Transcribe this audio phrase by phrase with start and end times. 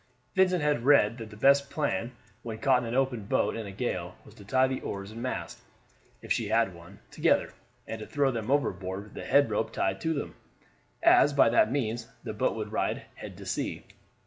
[0.33, 2.11] Vincent had read that the best plan
[2.41, 5.21] when caught in an open boat in a gale, was to tie the oars and
[5.21, 5.59] mast,
[6.23, 7.53] if she had one, together,
[7.85, 10.33] and to throw them overboard with the head rope tied to them,
[11.03, 13.83] as by that means the boat would ride head to sea.